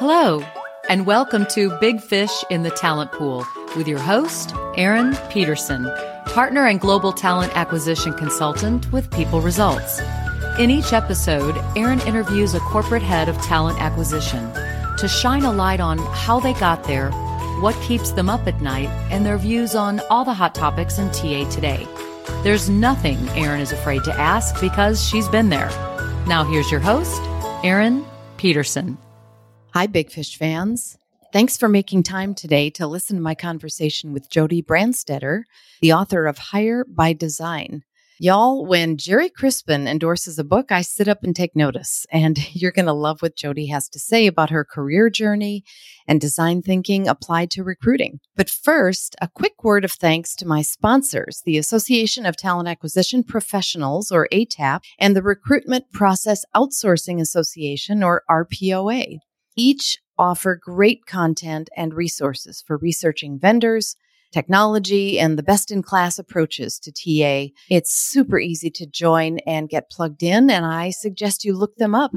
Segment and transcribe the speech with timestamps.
[0.00, 0.42] Hello,
[0.88, 3.44] and welcome to Big Fish in the Talent Pool
[3.76, 5.84] with your host, Erin Peterson,
[6.24, 10.00] partner and global talent acquisition consultant with People Results.
[10.58, 14.50] In each episode, Erin interviews a corporate head of talent acquisition
[14.96, 17.10] to shine a light on how they got there,
[17.60, 21.10] what keeps them up at night, and their views on all the hot topics in
[21.10, 21.86] TA today.
[22.42, 25.68] There's nothing Erin is afraid to ask because she's been there.
[26.26, 27.20] Now, here's your host,
[27.62, 28.02] Erin
[28.38, 28.96] Peterson.
[29.72, 30.98] Hi, Big Fish fans.
[31.32, 35.42] Thanks for making time today to listen to my conversation with Jodi Brandstetter,
[35.80, 37.84] the author of Hire by Design.
[38.18, 42.04] Y'all, when Gerry Crispin endorses a book, I sit up and take notice.
[42.10, 45.62] And you're going to love what Jodi has to say about her career journey
[46.08, 48.18] and design thinking applied to recruiting.
[48.34, 53.22] But first, a quick word of thanks to my sponsors, the Association of Talent Acquisition
[53.22, 59.20] Professionals, or ATAP, and the Recruitment Process Outsourcing Association, or RPOA.
[59.56, 63.96] Each offer great content and resources for researching vendors,
[64.32, 67.52] technology, and the best in class approaches to TA.
[67.68, 71.94] It's super easy to join and get plugged in, and I suggest you look them
[71.94, 72.12] up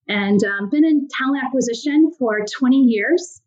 [0.08, 3.42] and um, been in talent acquisition for 20 years.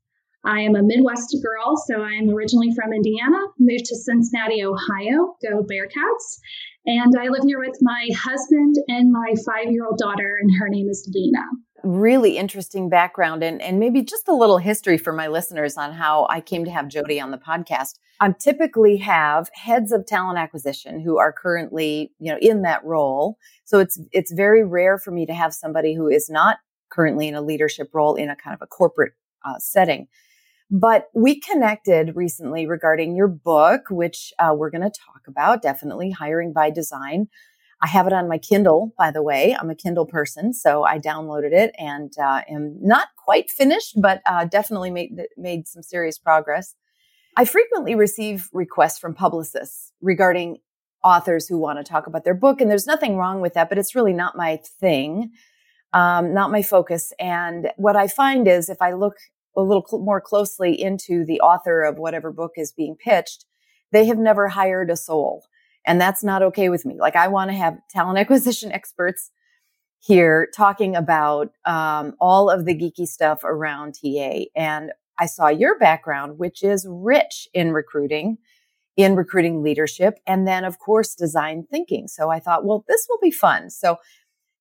[0.44, 5.62] I am a Midwest girl, so I'm originally from Indiana, moved to Cincinnati, Ohio, go
[5.62, 6.40] Bearcats.
[6.86, 10.68] And I live here with my husband and my five year old daughter, and her
[10.70, 11.44] name is Lena.
[11.82, 16.26] Really interesting background, and, and maybe just a little history for my listeners on how
[16.28, 17.98] I came to have Jodi on the podcast.
[18.20, 23.38] I typically have heads of talent acquisition who are currently, you know, in that role.
[23.64, 26.58] So it's it's very rare for me to have somebody who is not
[26.90, 29.12] currently in a leadership role in a kind of a corporate
[29.44, 30.08] uh, setting.
[30.70, 35.62] But we connected recently regarding your book, which uh, we're going to talk about.
[35.62, 37.28] Definitely hiring by design.
[37.82, 39.56] I have it on my Kindle, by the way.
[39.58, 44.20] I'm a Kindle person, so I downloaded it and uh, am not quite finished, but
[44.26, 46.74] uh, definitely made made some serious progress.
[47.36, 50.58] I frequently receive requests from publicists regarding
[51.02, 53.78] authors who want to talk about their book, and there's nothing wrong with that, but
[53.78, 55.30] it's really not my thing,
[55.94, 57.14] um, not my focus.
[57.18, 59.14] And what I find is if I look
[59.56, 63.46] a little cl- more closely into the author of whatever book is being pitched,
[63.90, 65.44] they have never hired a soul.
[65.86, 66.98] And that's not okay with me.
[67.00, 69.30] Like I want to have talent acquisition experts
[70.00, 74.44] here talking about um, all of the geeky stuff around TA.
[74.56, 78.38] And I saw your background, which is rich in recruiting,
[78.96, 82.08] in recruiting leadership, and then, of course, design thinking.
[82.08, 83.68] So I thought, well, this will be fun.
[83.68, 83.98] So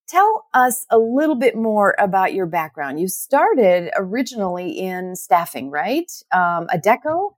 [0.09, 2.99] tell us a little bit more about your background.
[2.99, 6.11] You started originally in staffing, right?
[6.33, 7.35] Um, Adecco?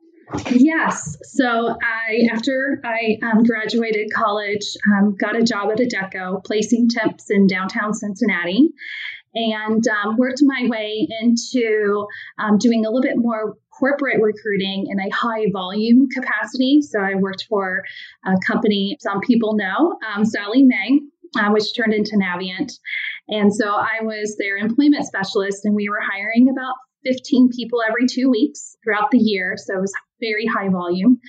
[0.52, 1.18] Yes.
[1.24, 7.30] So I, after I um, graduated college, um, got a job at Adecco, placing temps
[7.30, 8.70] in downtown Cincinnati
[9.34, 12.06] and um, worked my way into
[12.38, 16.82] um, doing a little bit more corporate recruiting in a high volume capacity.
[16.82, 17.84] So I worked for
[18.26, 21.00] a company some people know, um, Sallie Mae,
[21.40, 22.74] uh, which turned into Navient.
[23.30, 26.76] And so I was their employment specialist, and we were hiring about
[27.06, 29.56] 15 people every two weeks throughout the year.
[29.58, 31.20] So it was very high volume.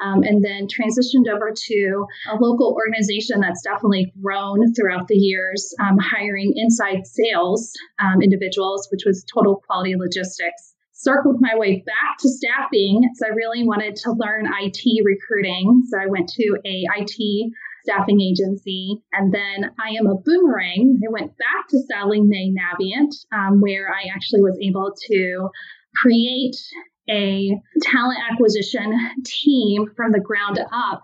[0.00, 5.74] Um, and then transitioned over to a local organization that's definitely grown throughout the years,
[5.80, 10.74] um, hiring inside sales um, individuals, which was total quality logistics.
[10.92, 13.02] Circled my way back to staffing.
[13.16, 15.82] So I really wanted to learn IT recruiting.
[15.90, 17.52] So I went to a IT
[17.82, 18.98] staffing agency.
[19.12, 21.00] And then I am a boomerang.
[21.06, 25.48] I went back to Sallie Mae Navient, um, where I actually was able to
[25.96, 26.56] create
[27.10, 27.50] a
[27.82, 28.92] talent acquisition
[29.24, 31.02] team from the ground up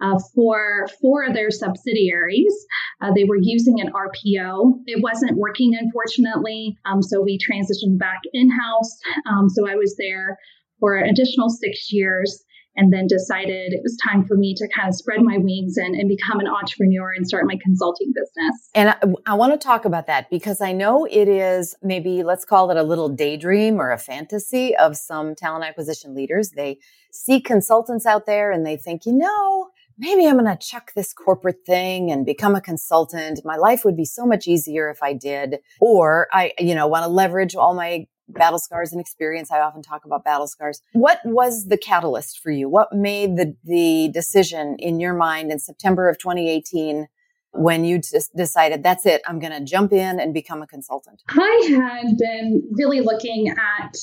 [0.00, 2.54] uh, for four of their subsidiaries.
[3.02, 4.80] Uh, they were using an RPO.
[4.86, 6.76] It wasn't working, unfortunately.
[6.86, 8.98] Um, so we transitioned back in house.
[9.30, 10.38] Um, so I was there
[10.80, 12.42] for an additional six years
[12.76, 15.94] and then decided it was time for me to kind of spread my wings and,
[15.94, 18.68] and become an entrepreneur and start my consulting business.
[18.74, 22.44] And I, I want to talk about that because I know it is maybe, let's
[22.44, 26.50] call it a little daydream or a fantasy of some talent acquisition leaders.
[26.50, 26.78] They
[27.12, 31.12] see consultants out there and they think, you know, maybe I'm going to chuck this
[31.12, 33.40] corporate thing and become a consultant.
[33.44, 35.58] My life would be so much easier if I did.
[35.80, 39.50] Or I, you know, want to leverage all my battle scars and experience.
[39.50, 40.80] I often talk about battle scars.
[40.92, 42.68] What was the catalyst for you?
[42.68, 47.08] What made the, the decision in your mind in September of 2018
[47.52, 51.22] when you just decided that's it, I'm going to jump in and become a consultant?
[51.28, 53.96] I had been really looking at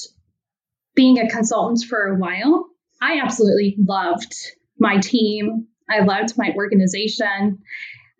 [0.95, 2.67] being a consultant for a while.
[3.01, 4.33] I absolutely loved
[4.79, 5.67] my team.
[5.89, 7.59] I loved my organization.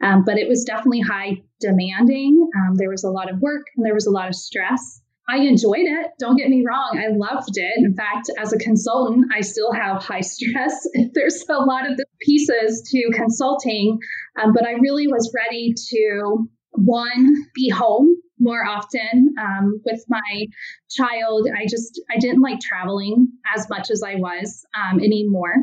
[0.03, 2.49] Um, but it was definitely high demanding.
[2.57, 5.00] Um, there was a lot of work and there was a lot of stress.
[5.29, 6.11] I enjoyed it.
[6.19, 6.99] Don't get me wrong.
[6.99, 7.73] I loved it.
[7.77, 10.87] In fact, as a consultant, I still have high stress.
[11.13, 13.99] There's a lot of the pieces to consulting,
[14.41, 20.47] um, but I really was ready to one, be home more often um, with my
[20.89, 21.47] child.
[21.55, 25.55] I just, I didn't like traveling as much as I was um, anymore.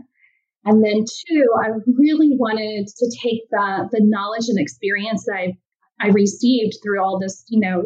[0.64, 5.58] And then two, I really wanted to take the, the knowledge and experience that I,
[6.00, 7.84] I received through all this, you know,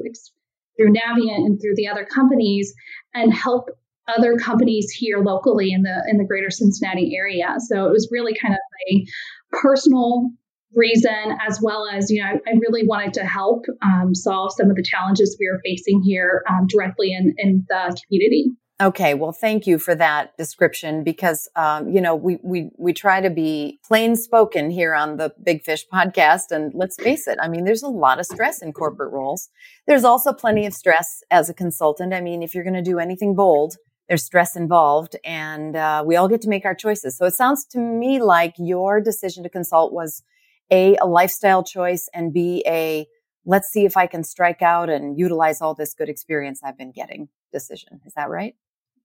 [0.76, 2.74] through Navient and through the other companies
[3.14, 3.68] and help
[4.08, 7.54] other companies here locally in the in the greater Cincinnati area.
[7.58, 8.60] So it was really kind of
[8.90, 9.06] a
[9.52, 10.30] personal
[10.74, 14.76] reason as well as you know I, really wanted to help um, solve some of
[14.76, 18.46] the challenges we are facing here um, directly in, in the community.
[18.80, 23.20] Okay, well, thank you for that description because um, you know we we we try
[23.20, 27.48] to be plain spoken here on the Big Fish podcast, and let's face it, I
[27.48, 29.50] mean, there's a lot of stress in corporate roles.
[29.86, 32.12] There's also plenty of stress as a consultant.
[32.12, 33.76] I mean, if you're going to do anything bold,
[34.08, 37.16] there's stress involved, and uh, we all get to make our choices.
[37.16, 40.24] So it sounds to me like your decision to consult was
[40.72, 43.06] a a lifestyle choice, and b a
[43.44, 46.92] let's see if I can strike out and utilize all this good experience I've been
[46.92, 48.00] getting decision.
[48.06, 48.54] Is that right?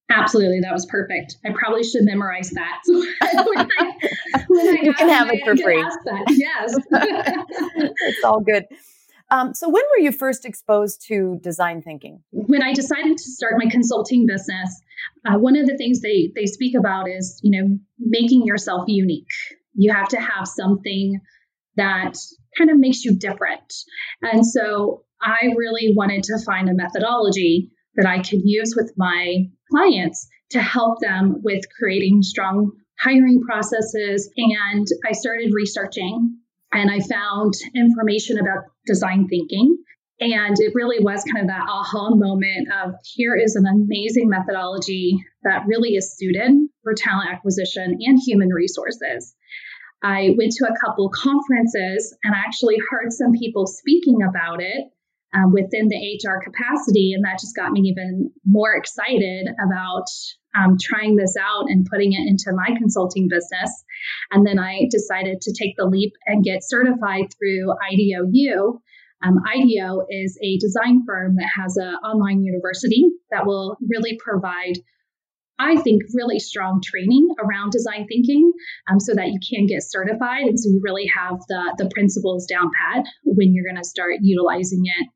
[0.10, 1.36] Absolutely, that was perfect.
[1.46, 2.82] I probably should memorize that.
[2.88, 3.94] when I,
[4.48, 5.84] when I you can have it for free.
[6.30, 8.66] Yes, it's all good.
[9.30, 12.24] Um, so, when were you first exposed to design thinking?
[12.32, 14.82] When I decided to start my consulting business,
[15.26, 19.28] uh, one of the things they they speak about is you know making yourself unique.
[19.74, 21.20] You have to have something
[21.76, 22.18] that
[22.58, 23.74] kind of makes you different,
[24.22, 29.50] and so I really wanted to find a methodology that I could use with my
[29.72, 34.32] clients to help them with creating strong hiring processes.
[34.38, 36.38] And I started researching
[36.72, 39.78] and I found information about design thinking.
[40.20, 45.18] And it really was kind of that aha moment of here is an amazing methodology
[45.44, 46.52] that really is suited
[46.84, 49.36] for talent acquisition and human resources.
[50.04, 54.86] I went to a couple conferences and I actually heard some people speaking about it
[55.34, 57.14] um, within the HR capacity.
[57.14, 60.06] And that just got me even more excited about
[60.56, 63.84] um, trying this out and putting it into my consulting business.
[64.32, 68.82] And then I decided to take the leap and get certified through IDEO.
[69.24, 74.78] Um, IDEO is a design firm that has an online university that will really provide
[75.60, 78.52] I think really strong training around design thinking
[78.90, 80.46] um, so that you can get certified.
[80.46, 84.16] And so you really have the, the principles down pat when you're going to start
[84.22, 85.08] utilizing it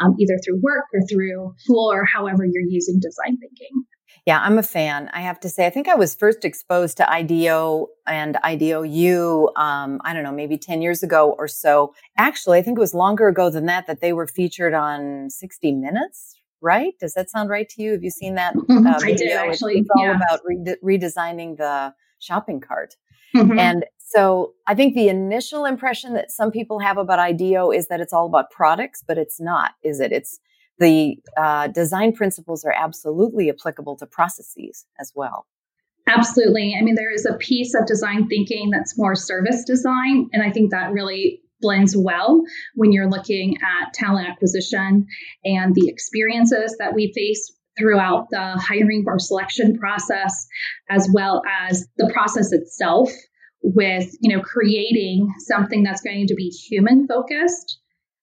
[0.00, 3.84] um, either through work or through school or however you're using design thinking.
[4.26, 5.10] Yeah, I'm a fan.
[5.12, 10.00] I have to say, I think I was first exposed to IDEO and IDEOU, um,
[10.04, 11.94] I don't know, maybe 10 years ago or so.
[12.18, 15.72] Actually, I think it was longer ago than that that they were featured on 60
[15.72, 16.94] Minutes, right?
[17.00, 17.92] Does that sound right to you?
[17.92, 18.54] Have you seen that?
[18.56, 19.74] Uh, I did actually.
[19.74, 20.16] It's, it's all yeah.
[20.16, 22.94] about re- redesigning the shopping cart.
[23.34, 23.58] Mm-hmm.
[23.58, 28.00] And so I think the initial impression that some people have about IDEO is that
[28.00, 30.12] it's all about products, but it's not, is it?
[30.12, 30.40] It's
[30.78, 35.46] the uh, design principles are absolutely applicable to processes as well.
[36.08, 36.74] Absolutely.
[36.76, 40.28] I mean, there is a piece of design thinking that's more service design.
[40.32, 42.42] And I think that really blends well
[42.74, 45.06] when you're looking at talent acquisition
[45.44, 50.46] and the experiences that we face throughout the hiring or selection process,
[50.88, 53.10] as well as the process itself
[53.62, 57.78] with, you know, creating something that's going to be human focused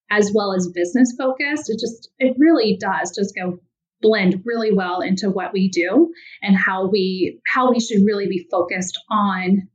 [0.09, 1.69] as well as business focused.
[1.69, 3.59] It just, it really does just go
[4.01, 8.47] blend really well into what we do and how we how we should really be
[8.51, 9.67] focused on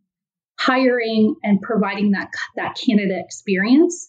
[0.64, 4.08] hiring and providing that that candidate experience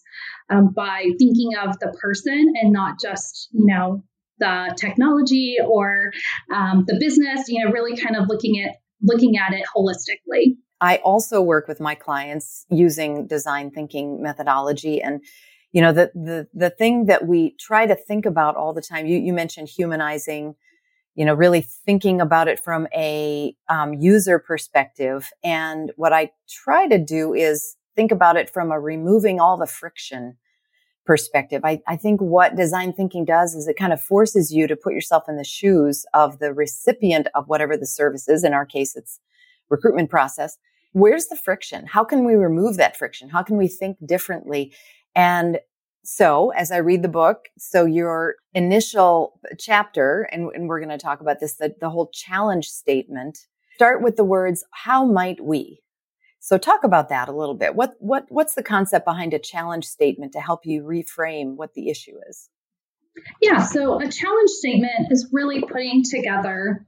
[0.50, 4.02] um, by thinking of the person and not just you know
[4.38, 6.12] the technology or
[6.54, 10.56] um, the business you know really kind of looking at looking at it holistically.
[10.80, 15.00] I also work with my clients using design thinking methodology.
[15.00, 15.22] And
[15.72, 19.06] you know the the the thing that we try to think about all the time
[19.06, 20.54] you you mentioned humanizing
[21.14, 25.30] you know really thinking about it from a um, user perspective.
[25.42, 29.66] And what i try to do is think about it from a removing all the
[29.66, 30.36] friction
[31.06, 31.62] perspective.
[31.64, 34.94] I, I think what design thinking does is it kind of forces you to put
[34.94, 38.42] yourself in the shoes of the recipient of whatever the service is.
[38.42, 39.20] In our case it's
[39.68, 40.56] recruitment process.
[40.92, 41.86] Where's the friction?
[41.86, 43.28] How can we remove that friction?
[43.28, 44.72] How can we think differently?
[45.14, 45.58] And
[46.04, 50.98] so as I read the book, so your initial chapter, and, and we're going to
[50.98, 53.38] talk about this, the, the whole challenge statement,
[53.74, 55.80] start with the words, how might we?
[56.40, 57.74] So talk about that a little bit.
[57.74, 61.88] What, what, what's the concept behind a challenge statement to help you reframe what the
[61.88, 62.50] issue is?
[63.40, 66.84] Yeah, so a challenge statement is really putting together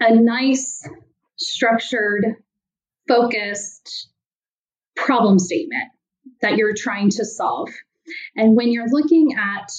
[0.00, 0.88] a nice,
[1.36, 2.36] structured,
[3.06, 4.08] focused
[4.96, 5.84] problem statement
[6.40, 7.68] that you're trying to solve.
[8.36, 9.70] And when you're looking at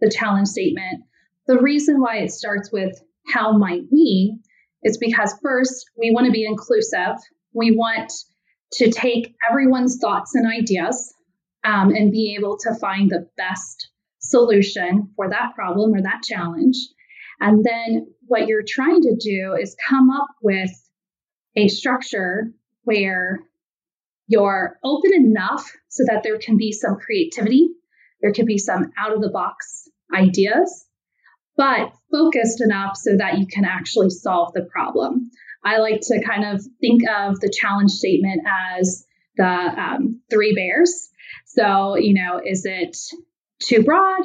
[0.00, 1.04] the challenge statement,
[1.46, 4.38] the reason why it starts with how might we
[4.82, 7.16] is because first, we want to be inclusive.
[7.52, 8.12] We want
[8.74, 11.14] to take everyone's thoughts and ideas
[11.64, 13.88] um, and be able to find the best
[14.18, 16.76] solution for that problem or that challenge.
[17.40, 20.70] And then what you're trying to do is come up with
[21.56, 23.40] a structure where
[24.26, 27.68] you're open enough so that there can be some creativity,
[28.20, 30.86] there can be some out of the box ideas,
[31.56, 35.30] but focused enough so that you can actually solve the problem.
[35.64, 41.10] I like to kind of think of the challenge statement as the um, three bears.
[41.46, 42.96] So, you know, is it
[43.60, 44.22] too broad?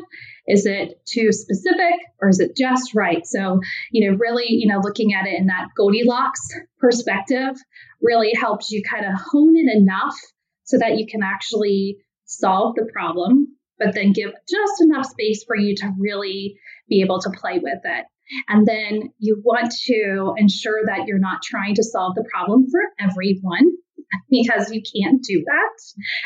[0.50, 3.25] Is it too specific or is it just right?
[3.25, 3.60] So,
[3.91, 6.41] you know, really, you know, looking at it in that Goldilocks
[6.79, 7.56] perspective
[8.01, 10.15] really helps you kind of hone it enough
[10.63, 15.56] so that you can actually solve the problem, but then give just enough space for
[15.56, 16.56] you to really
[16.88, 18.06] be able to play with it.
[18.48, 22.82] And then you want to ensure that you're not trying to solve the problem for
[23.00, 23.72] everyone
[24.30, 25.75] because you can't do that.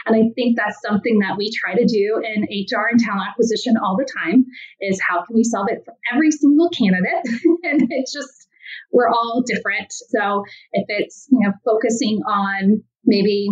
[0.05, 3.75] And I think that's something that we try to do in HR and talent acquisition
[3.77, 4.45] all the time
[4.79, 7.23] is how can we solve it for every single candidate?
[7.63, 8.47] and it's just
[8.91, 9.91] we're all different.
[9.91, 13.47] So if it's, you know, focusing on maybe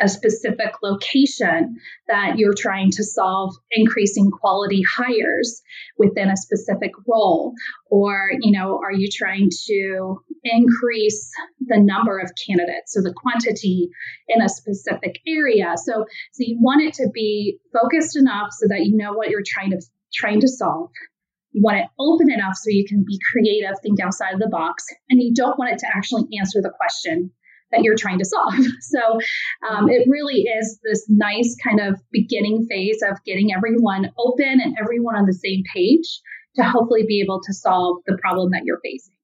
[0.00, 1.76] a specific location
[2.08, 5.62] that you're trying to solve increasing quality hires
[5.98, 7.54] within a specific role?
[7.90, 11.30] Or you know are you trying to increase
[11.60, 13.90] the number of candidates so the quantity
[14.28, 15.74] in a specific area?
[15.76, 19.42] So so you want it to be focused enough so that you know what you're
[19.46, 19.80] trying to
[20.12, 20.90] trying to solve.
[21.52, 24.84] You want it open enough so you can be creative think outside of the box
[25.08, 27.32] and you don't want it to actually answer the question
[27.72, 28.54] that you're trying to solve.
[28.80, 29.18] So
[29.68, 34.74] um, it really is this nice kind of beginning phase of getting everyone open and
[34.80, 36.20] everyone on the same page
[36.56, 39.14] to hopefully be able to solve the problem that you're facing.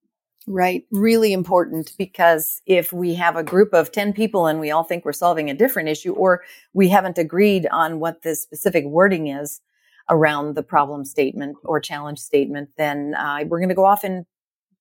[0.46, 0.84] Right.
[0.92, 5.04] Really important because if we have a group of 10 people and we all think
[5.04, 9.60] we're solving a different issue or we haven't agreed on what the specific wording is
[10.08, 14.24] around the problem statement or challenge statement, then uh, we're going to go off in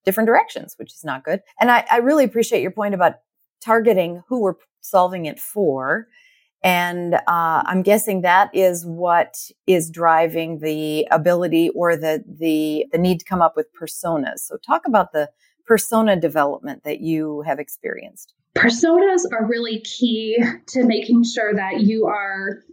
[0.05, 1.41] different directions, which is not good.
[1.59, 3.15] And I, I really appreciate your point about
[3.65, 6.07] targeting who we're solving it for.
[6.63, 9.35] And uh, I'm guessing that is what
[9.67, 14.39] is driving the ability or the, the the need to come up with personas.
[14.39, 15.29] So talk about the
[15.67, 18.33] persona development that you have experienced.
[18.55, 22.63] Personas are really key to making sure that you are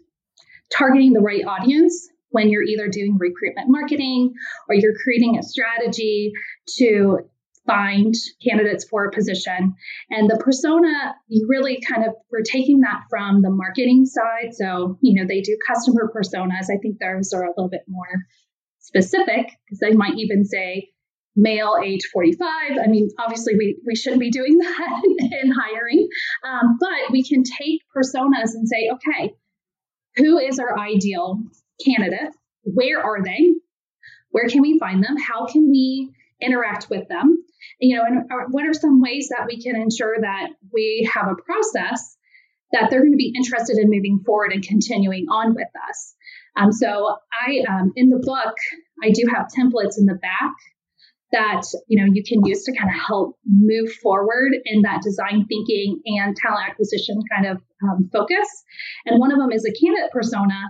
[0.75, 4.33] targeting the right audience when you're either doing recruitment marketing
[4.69, 6.33] or you're creating a strategy
[6.79, 7.19] to
[7.67, 8.15] find
[8.47, 9.75] candidates for a position.
[10.11, 14.53] And the persona, you really kind of, we're taking that from the marketing side.
[14.53, 16.67] So, you know, they do customer personas.
[16.73, 18.27] I think those are a little bit more
[18.81, 20.89] specific because they might even say
[21.37, 22.49] male age 45.
[22.83, 25.03] I mean, obviously, we, we shouldn't be doing that
[25.43, 26.09] in hiring,
[26.45, 29.35] um, but we can take personas and say, okay,
[30.17, 31.41] who is our ideal
[31.85, 32.35] candidate?
[32.65, 33.55] Where are they?
[34.31, 35.17] Where can we find them?
[35.17, 37.43] How can we interact with them?
[37.83, 41.43] you know, and what are some ways that we can ensure that we have a
[41.43, 42.17] process
[42.71, 46.15] that they're going to be interested in moving forward and continuing on with us.
[46.57, 48.55] Um, so I, um, in the book,
[49.03, 50.53] I do have templates in the back
[51.33, 55.47] that you know you can use to kind of help move forward in that design
[55.49, 58.47] thinking and talent acquisition kind of um, focus.
[59.07, 60.61] And one of them is a candidate persona,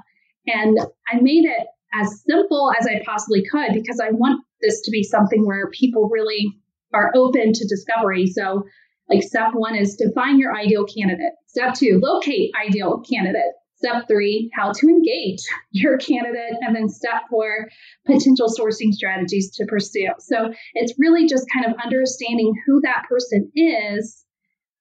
[0.47, 0.79] and
[1.13, 5.03] I made it as simple as I possibly could because I want this to be
[5.03, 6.47] something where people really
[6.95, 8.27] are open to discovery.
[8.27, 8.65] So,
[9.09, 11.33] like step one is define your ideal candidate.
[11.47, 13.53] Step two, locate ideal candidate.
[13.77, 15.41] Step three, how to engage
[15.73, 16.55] your candidate.
[16.61, 17.69] And then step four,
[18.07, 20.09] potential sourcing strategies to pursue.
[20.21, 24.25] So it's really just kind of understanding who that person is,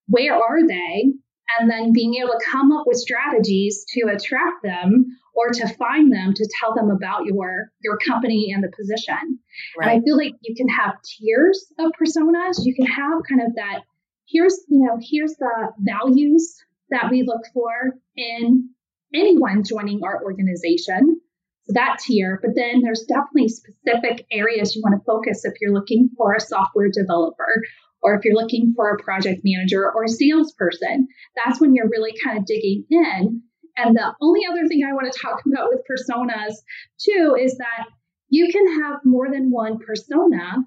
[0.08, 1.14] where are they,
[1.60, 6.12] and then being able to come up with strategies to attract them or to find
[6.12, 9.40] them to tell them about your your company and the position.
[9.78, 9.92] Right.
[9.92, 12.66] And I feel like you can have tiers of personas.
[12.66, 13.82] You can have kind of that
[14.28, 16.58] here's you know here's the values
[16.90, 18.70] that we look for in
[19.14, 21.22] anyone joining our organization.
[21.64, 25.74] So that tier, but then there's definitely specific areas you want to focus if you're
[25.74, 27.62] looking for a software developer
[28.02, 31.08] or if you're looking for a project manager or a salesperson.
[31.36, 33.44] That's when you're really kind of digging in.
[33.86, 36.56] And the only other thing I want to talk about with personas
[37.00, 37.88] too is that
[38.30, 40.58] you can have more than one persona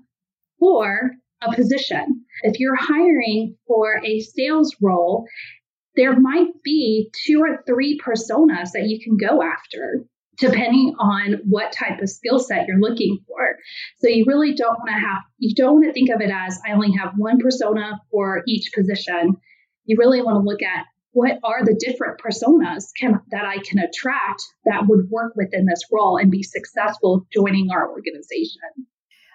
[0.58, 2.24] for a position.
[2.42, 5.26] If you're hiring for a sales role
[5.96, 10.04] there might be two or three personas that you can go after
[10.36, 13.56] depending on what type of skill set you're looking for.
[13.98, 16.58] So you really don't want to have you don't want to think of it as
[16.66, 19.36] I only have one persona for each position.
[19.84, 23.78] You really want to look at what are the different personas can, that I can
[23.78, 28.60] attract that would work within this role and be successful joining our organization.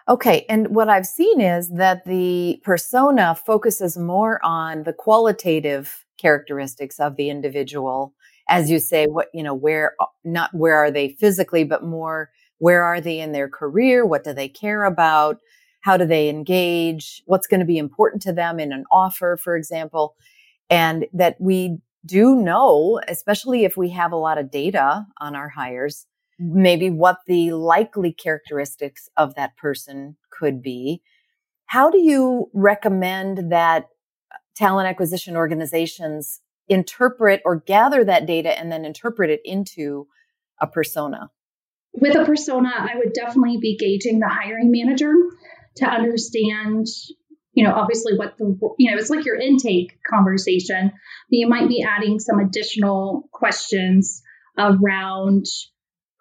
[0.08, 7.00] Okay, and what I've seen is that the persona focuses more on the qualitative characteristics
[7.00, 8.14] of the individual.
[8.50, 12.84] As you say what you know where not where are they physically but more where
[12.84, 14.06] are they in their career?
[14.06, 15.38] What do they care about?
[15.82, 17.22] How do they engage?
[17.26, 20.16] What's going to be important to them in an offer for example
[20.70, 25.50] and that we do know especially if we have a lot of data on our
[25.50, 26.06] hires
[26.40, 31.02] maybe what the likely characteristics of that person could be
[31.70, 33.90] how do you recommend that
[34.34, 40.08] uh, talent acquisition organizations interpret or gather that data and then interpret it into
[40.60, 41.30] a persona?
[41.94, 45.14] With a persona, I would definitely be gauging the hiring manager
[45.78, 46.88] to understand,
[47.60, 51.68] you know, obviously what the, you know, it's like your intake conversation, but you might
[51.68, 54.22] be adding some additional questions
[54.58, 55.46] around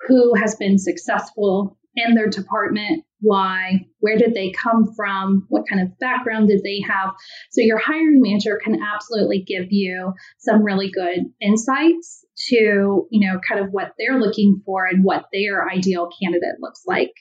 [0.08, 5.80] who has been successful in their department, why, where did they come from, what kind
[5.80, 7.10] of background did they have.
[7.52, 13.38] So your hiring manager can absolutely give you some really good insights to, you know,
[13.48, 17.12] kind of what they're looking for and what their ideal candidate looks like.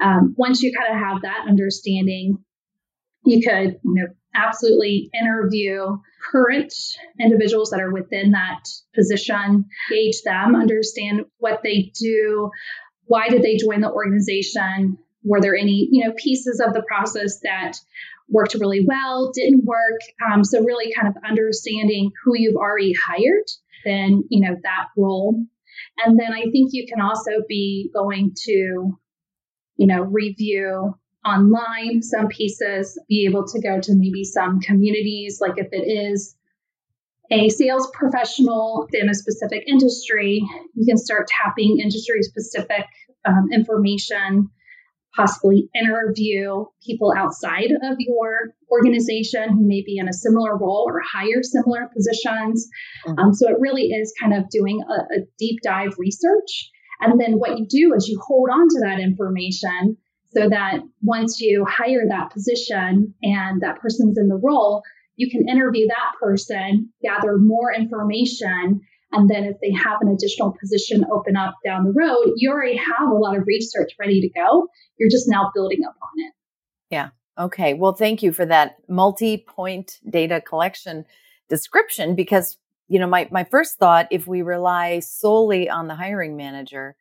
[0.00, 2.38] Um, once you kind of have that understanding,
[3.28, 5.98] you could, you know, absolutely interview
[6.30, 6.72] current
[7.20, 8.64] individuals that are within that
[8.94, 12.50] position, gauge them, understand what they do,
[13.08, 14.98] why did they join the organization?
[15.24, 17.72] Were there any, you know, pieces of the process that
[18.28, 20.00] worked really well, didn't work?
[20.30, 23.46] Um, so really kind of understanding who you've already hired,
[23.84, 25.42] then, you know, that role.
[26.04, 28.98] And then I think you can also be going to,
[29.76, 30.94] you know, review
[31.28, 36.34] online some pieces, be able to go to maybe some communities, like if it is
[37.30, 40.42] a sales professional in a specific industry,
[40.74, 42.86] you can start tapping industry specific
[43.26, 44.48] um, information,
[45.14, 51.00] possibly interview people outside of your organization who may be in a similar role or
[51.00, 52.68] hire similar positions.
[53.06, 53.18] Mm-hmm.
[53.18, 56.70] Um, so it really is kind of doing a, a deep dive research.
[57.00, 59.98] And then what you do is you hold on to that information
[60.30, 64.82] so that once you hire that position and that person's in the role,
[65.16, 68.80] you can interview that person, gather more information,
[69.12, 72.76] and then if they have an additional position open up down the road, you already
[72.76, 74.68] have a lot of research ready to go.
[74.98, 76.32] You're just now building upon it.
[76.90, 77.08] Yeah.
[77.38, 77.74] Okay.
[77.74, 81.04] Well, thank you for that multi point data collection
[81.48, 86.36] description because, you know, my, my first thought, if we rely solely on the hiring
[86.36, 86.96] manager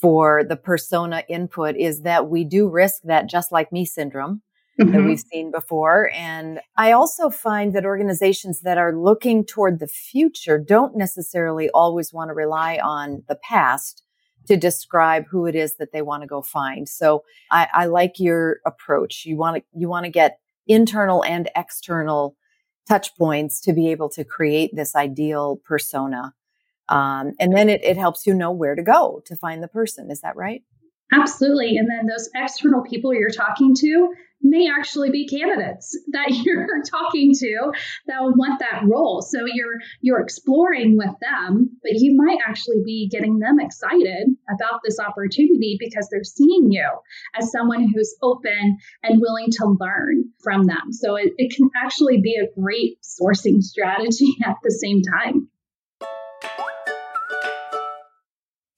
[0.00, 4.42] for the persona input is that we do risk that just like me syndrome
[4.80, 4.92] mm-hmm.
[4.92, 6.10] that we've seen before.
[6.14, 12.12] And I also find that organizations that are looking toward the future don't necessarily always
[12.12, 14.02] want to rely on the past
[14.48, 16.88] to describe who it is that they want to go find.
[16.88, 19.24] So I, I like your approach.
[19.24, 22.36] You want to, you want to get internal and external
[22.88, 26.32] touch points to be able to create this ideal persona.
[26.88, 30.10] Um, and then it, it helps you know where to go to find the person.
[30.10, 30.62] Is that right?
[31.12, 31.76] Absolutely.
[31.76, 37.32] And then those external people you're talking to may actually be candidates that you're talking
[37.34, 37.72] to
[38.06, 39.22] that want that role.
[39.22, 44.80] So you're you're exploring with them, but you might actually be getting them excited about
[44.84, 46.88] this opportunity because they're seeing you
[47.38, 50.92] as someone who's open and willing to learn from them.
[50.92, 55.48] So it, it can actually be a great sourcing strategy at the same time.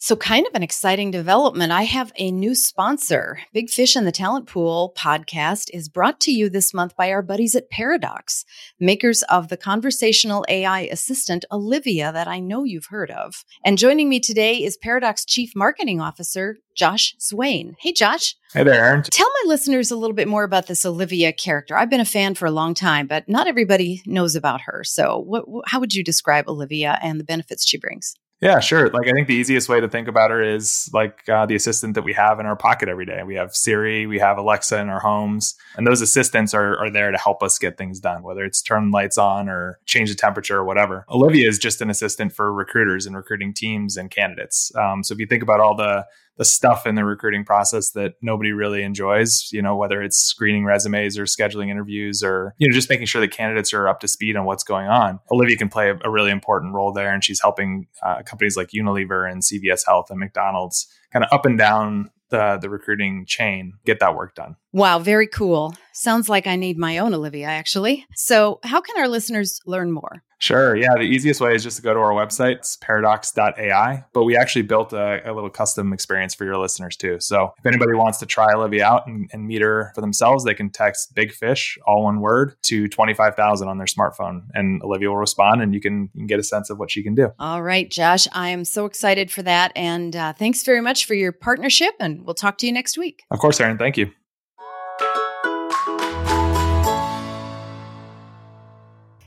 [0.09, 1.71] So, kind of an exciting development.
[1.71, 3.41] I have a new sponsor.
[3.53, 7.21] Big Fish in the Talent Pool podcast is brought to you this month by our
[7.21, 8.47] buddies at Paradox,
[8.81, 13.45] makers of the conversational AI assistant Olivia that I know you've heard of.
[13.63, 17.77] And joining me today is Paradox Chief Marketing Officer, Josh Swain.
[17.79, 18.35] Hey, Josh.
[18.55, 19.03] Hey there, Erin.
[19.03, 21.77] Tell my listeners a little bit more about this Olivia character.
[21.77, 24.85] I've been a fan for a long time, but not everybody knows about her.
[24.85, 28.15] So, what, how would you describe Olivia and the benefits she brings?
[28.41, 28.89] Yeah, sure.
[28.91, 31.95] Like I think the easiest way to think about her is like uh, the assistant
[31.95, 33.23] that we have in our pocket every day.
[33.25, 37.11] We have Siri, we have Alexa in our homes, and those assistants are, are there
[37.11, 40.57] to help us get things done, whether it's turn lights on or change the temperature
[40.57, 41.05] or whatever.
[41.11, 44.71] Olivia is just an assistant for recruiters and recruiting teams and candidates.
[44.77, 46.07] Um, so if you think about all the
[46.39, 50.65] the stuff in the recruiting process that nobody really enjoys, you know, whether it's screening
[50.65, 54.09] resumes or scheduling interviews or, you know, just making sure the candidates are up to
[54.09, 55.19] speed on what's going on.
[55.33, 57.13] Olivia can play a, a really important role there.
[57.13, 61.45] And she's helping uh, companies like Unilever and CVS Health and McDonald's kind of up
[61.45, 64.57] and down the the recruiting chain get that work done.
[64.73, 65.75] Wow, very cool.
[65.99, 68.07] Sounds like I need my own Olivia actually.
[68.15, 70.23] So, how can our listeners learn more?
[70.39, 70.77] Sure.
[70.77, 70.95] Yeah.
[70.95, 72.59] The easiest way is just to go to our website.
[72.59, 74.05] It's paradox.ai.
[74.13, 77.19] But we actually built a, a, little custom experience for your listeners too.
[77.19, 80.55] So if anybody wants to try Olivia out and, and meet her for themselves, they
[80.55, 84.43] can text Big Fish, all one word, to 25,000 on their smartphone.
[84.55, 87.03] And Olivia will respond and you can, you can get a sense of what she
[87.03, 87.31] can do.
[87.41, 88.29] All right, Josh.
[88.31, 89.73] I am so excited for that.
[89.75, 91.95] And uh, thanks very much for your partnership.
[91.99, 93.25] And we'll talk to you next week.
[93.33, 93.77] Of course, Erin.
[93.77, 94.13] Thank you.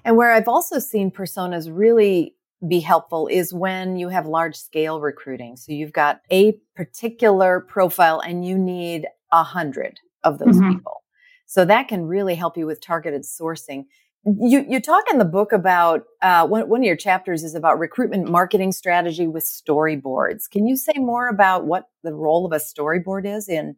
[0.03, 2.35] And where I've also seen personas really
[2.67, 5.57] be helpful is when you have large scale recruiting.
[5.57, 10.73] So you've got a particular profile and you need a hundred of those mm-hmm.
[10.73, 11.03] people.
[11.47, 13.85] So that can really help you with targeted sourcing.
[14.23, 17.79] You, you talk in the book about, uh, one, one of your chapters is about
[17.79, 20.49] recruitment marketing strategy with storyboards.
[20.49, 23.75] Can you say more about what the role of a storyboard is in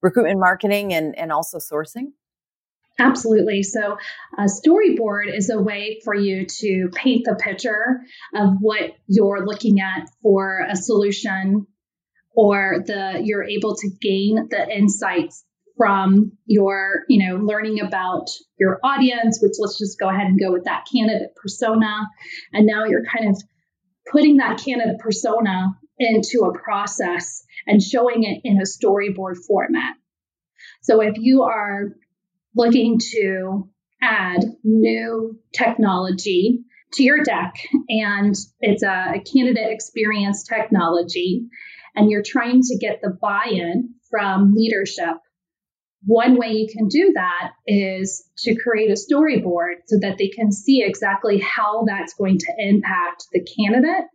[0.00, 2.12] recruitment marketing and, and also sourcing?
[2.98, 3.62] Absolutely.
[3.62, 3.96] So,
[4.38, 8.02] a storyboard is a way for you to paint the picture
[8.34, 11.66] of what you're looking at for a solution
[12.34, 15.44] or the you're able to gain the insights
[15.76, 18.28] from your, you know, learning about
[18.58, 22.06] your audience, which let's just go ahead and go with that candidate persona.
[22.52, 23.42] And now you're kind of
[24.10, 29.94] putting that candidate persona into a process and showing it in a storyboard format.
[30.82, 31.94] So if you are
[32.54, 33.68] looking to
[34.00, 37.54] add new technology to your deck.
[37.88, 41.46] And it's a, candidate experience technology.
[41.94, 45.16] And you're trying to get the buy-in from leadership.
[46.04, 50.50] One way you can do that is to create a storyboard so that they can
[50.50, 54.06] see exactly how that's going to impact the candidate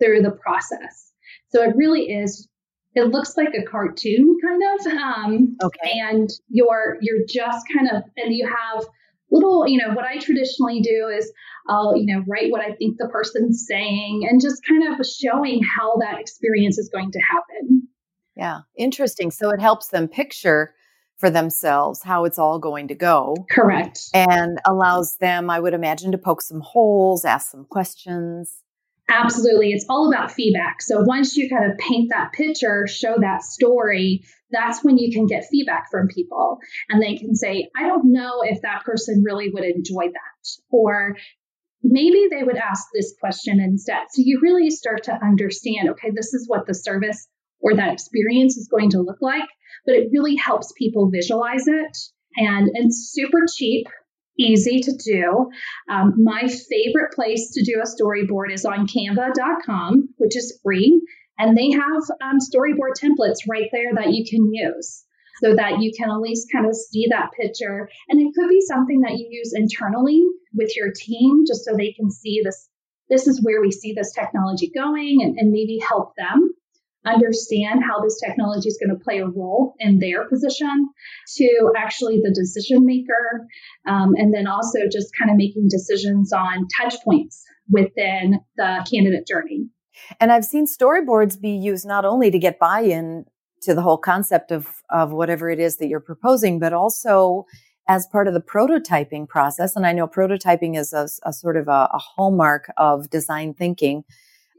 [0.00, 1.12] through the process.
[1.50, 2.48] So it really is
[2.94, 6.00] it looks like a cartoon kind of um, okay.
[6.00, 8.84] and you're you're just kind of and you have
[9.30, 11.32] little you know what i traditionally do is
[11.68, 15.60] i'll you know write what i think the person's saying and just kind of showing
[15.62, 17.88] how that experience is going to happen.
[18.36, 19.30] Yeah interesting.
[19.30, 20.74] So it helps them picture
[21.18, 23.36] for themselves how it's all going to go.
[23.50, 24.00] Correct.
[24.12, 28.63] And allows them i would imagine to poke some holes ask some questions
[29.08, 29.72] Absolutely.
[29.72, 30.80] It's all about feedback.
[30.80, 35.26] So once you kind of paint that picture, show that story, that's when you can
[35.26, 36.58] get feedback from people.
[36.88, 40.48] And they can say, I don't know if that person really would enjoy that.
[40.70, 41.16] Or
[41.82, 44.04] maybe they would ask this question instead.
[44.10, 47.28] So you really start to understand okay, this is what the service
[47.60, 49.48] or that experience is going to look like.
[49.84, 51.96] But it really helps people visualize it.
[52.36, 53.86] And it's super cheap
[54.38, 55.50] easy to do.
[55.88, 61.02] Um, my favorite place to do a storyboard is on canva.com, which is free.
[61.38, 65.04] And they have um, storyboard templates right there that you can use
[65.42, 67.88] so that you can at least kind of see that picture.
[68.08, 70.22] And it could be something that you use internally
[70.54, 72.68] with your team just so they can see this.
[73.10, 76.54] This is where we see this technology going and, and maybe help them
[77.04, 80.88] understand how this technology is going to play a role in their position
[81.36, 83.46] to actually the decision maker
[83.86, 89.26] um, and then also just kind of making decisions on touch points within the candidate
[89.26, 89.68] journey.
[90.20, 93.24] And i've seen storyboards be used not only to get buy-in
[93.62, 97.46] to the whole concept of of whatever it is that you're proposing but also
[97.86, 99.76] as part of the prototyping process.
[99.76, 104.04] And i know prototyping is a, a sort of a, a hallmark of design thinking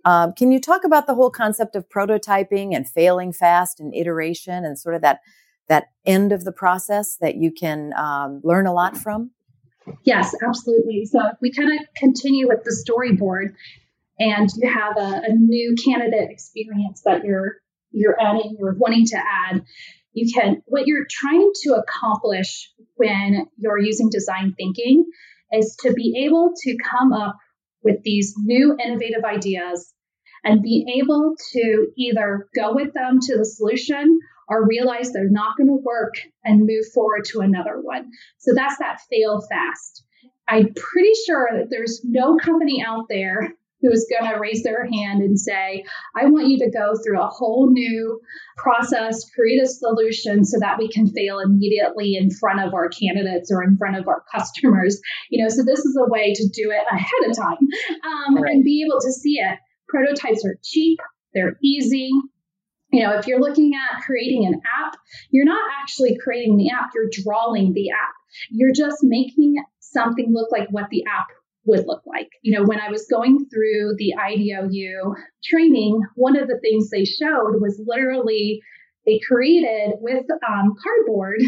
[0.05, 4.63] um, can you talk about the whole concept of prototyping and failing fast and iteration
[4.63, 5.19] and sort of that
[5.67, 9.31] that end of the process that you can um, learn a lot from?
[10.03, 11.05] Yes, absolutely.
[11.05, 13.55] So we kind of continue with the storyboard,
[14.19, 17.57] and you have a, a new candidate experience that you're
[17.91, 19.63] you're adding, you're wanting to add.
[20.13, 25.05] You can what you're trying to accomplish when you're using design thinking
[25.51, 27.37] is to be able to come up
[27.83, 29.93] with these new innovative ideas
[30.45, 35.57] and be able to either go with them to the solution or realize they're not
[35.57, 38.11] going to work and move forward to another one.
[38.37, 40.03] So that's that fail fast.
[40.47, 45.21] I'm pretty sure that there's no company out there who's going to raise their hand
[45.21, 45.83] and say,
[46.15, 48.21] I want you to go through a whole new
[48.57, 53.51] process, create a solution so that we can fail immediately in front of our candidates
[53.51, 54.99] or in front of our customers.
[55.29, 57.57] You know, so this is a way to do it ahead of time
[58.05, 58.53] um, right.
[58.53, 59.59] and be able to see it.
[59.87, 60.99] Prototypes are cheap,
[61.33, 62.11] they're easy.
[62.91, 64.95] You know, if you're looking at creating an app,
[65.29, 68.13] you're not actually creating the app, you're drawing the app.
[68.49, 71.27] You're just making something look like what the app
[71.65, 72.29] would look like.
[72.41, 77.05] You know, when I was going through the IDEOU training, one of the things they
[77.05, 78.61] showed was literally
[79.05, 81.41] they created with um, cardboard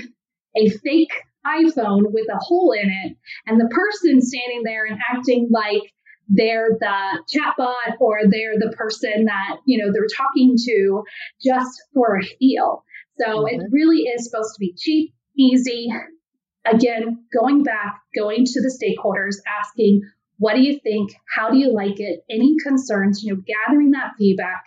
[0.56, 1.14] a fake
[1.46, 5.94] iPhone with a hole in it, and the person standing there and acting like
[6.30, 11.04] they're the chatbot or they're the person that you know they're talking to
[11.44, 12.84] just for a feel.
[13.20, 13.62] So mm-hmm.
[13.62, 15.90] it really is supposed to be cheap easy.
[16.66, 20.02] Again going back going to the stakeholders asking
[20.40, 21.12] what do you think?
[21.36, 22.24] How do you like it?
[22.30, 24.64] Any concerns you know gathering that feedback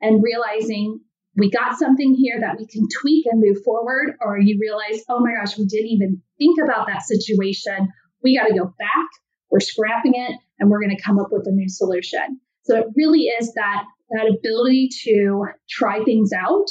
[0.00, 1.00] and realizing
[1.36, 5.20] we got something here that we can tweak and move forward or you realize oh
[5.20, 7.88] my gosh we didn't even think about that situation.
[8.20, 9.06] We got to go back.
[9.50, 12.40] We're scrapping it and we're going to come up with a new solution.
[12.62, 16.68] So it really is that that ability to try things out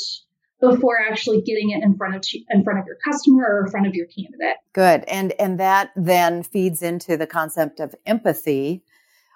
[0.59, 3.87] before actually getting it in front of in front of your customer or in front
[3.87, 4.57] of your candidate.
[4.73, 5.03] Good.
[5.07, 8.83] And and that then feeds into the concept of empathy,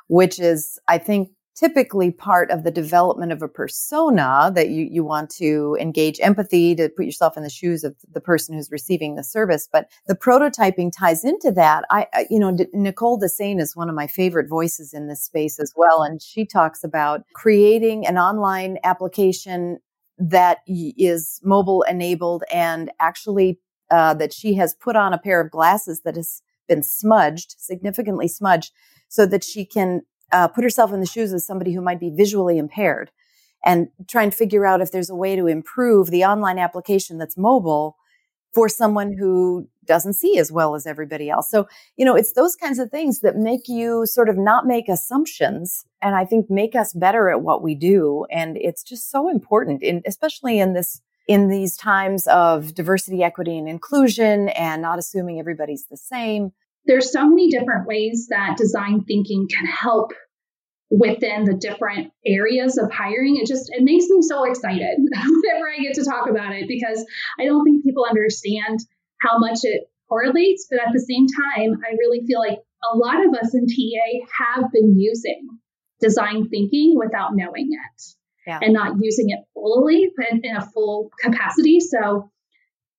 [0.07, 5.03] which is I think typically part of the development of a persona that you, you
[5.03, 9.15] want to engage empathy to put yourself in the shoes of the person who's receiving
[9.15, 9.67] the service.
[9.71, 11.83] But the prototyping ties into that.
[11.89, 15.73] I, you know, Nicole Desain is one of my favorite voices in this space as
[15.75, 16.03] well.
[16.03, 19.79] And she talks about creating an online application
[20.17, 23.59] that is mobile enabled and actually
[23.89, 28.27] uh, that she has put on a pair of glasses that has been smudged, significantly
[28.27, 28.71] smudged,
[29.09, 30.01] so that she can
[30.31, 33.11] uh, put herself in the shoes of somebody who might be visually impaired
[33.63, 37.37] and try and figure out if there's a way to improve the online application that's
[37.37, 37.95] mobile
[38.53, 41.49] for someone who doesn't see as well as everybody else.
[41.49, 44.89] So, you know, it's those kinds of things that make you sort of not make
[44.89, 48.25] assumptions and I think make us better at what we do.
[48.29, 53.57] And it's just so important in, especially in this, in these times of diversity, equity
[53.57, 56.51] and inclusion and not assuming everybody's the same
[56.85, 60.13] there's so many different ways that design thinking can help
[60.89, 65.81] within the different areas of hiring it just it makes me so excited whenever i
[65.81, 67.05] get to talk about it because
[67.39, 68.79] i don't think people understand
[69.21, 72.59] how much it correlates but at the same time i really feel like
[72.91, 75.47] a lot of us in ta have been using
[76.01, 78.03] design thinking without knowing it
[78.45, 78.59] yeah.
[78.61, 82.29] and not using it fully in, in a full capacity so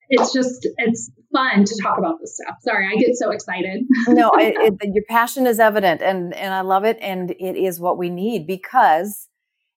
[0.08, 2.56] it's just it's fun to talk about this stuff.
[2.60, 3.84] Sorry, I get so excited.
[4.08, 7.80] no, it, it, your passion is evident, and and I love it, and it is
[7.80, 9.28] what we need because,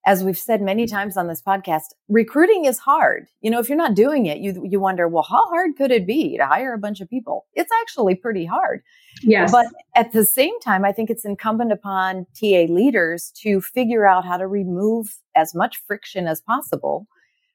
[0.05, 3.27] as we've said many times on this podcast, recruiting is hard.
[3.41, 6.05] You know, if you're not doing it, you you wonder, well, how hard could it
[6.05, 7.45] be to hire a bunch of people?
[7.53, 8.81] It's actually pretty hard.
[9.21, 14.05] Yes, but at the same time, I think it's incumbent upon TA leaders to figure
[14.05, 17.07] out how to remove as much friction as possible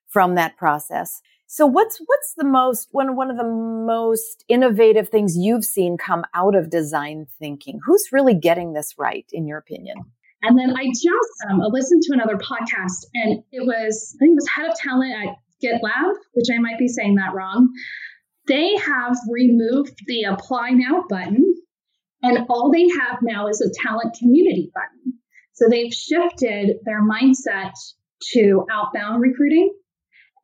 [0.09, 1.21] from that process
[1.53, 6.23] so what's what's the most one one of the most innovative things you've seen come
[6.33, 7.81] out of design thinking?
[7.85, 9.97] Who's really getting this right in your opinion?
[10.45, 14.35] And then I just um, listened to another podcast, and it was I think it
[14.37, 17.69] was head of talent at GitLab, which I might be saying that wrong.
[18.47, 21.53] They have removed the apply now button,
[22.23, 25.19] and all they have now is a talent community button.
[25.55, 27.73] So they've shifted their mindset
[28.35, 29.75] to outbound recruiting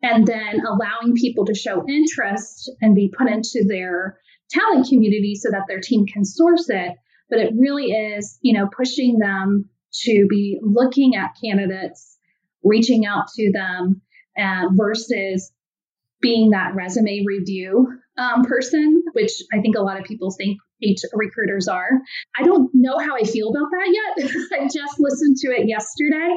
[0.02, 4.18] and then allowing people to show interest and be put into their
[4.50, 6.94] talent community so that their team can source it
[7.28, 12.18] but it really is you know pushing them to be looking at candidates
[12.62, 14.02] reaching out to them
[14.38, 15.52] uh, versus
[16.20, 21.00] being that resume review um, person, which I think a lot of people think H
[21.12, 21.90] recruiters are.
[22.38, 24.30] I don't know how I feel about that yet.
[24.60, 26.36] I just listened to it yesterday,